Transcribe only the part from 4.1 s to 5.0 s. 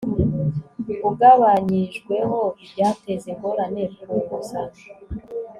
nguzanyo